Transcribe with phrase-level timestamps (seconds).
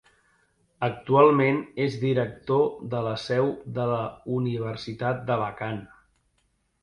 [0.85, 2.63] Actualment és director
[2.95, 4.01] de la Seu de la
[4.37, 5.81] Universitat d'Alacant.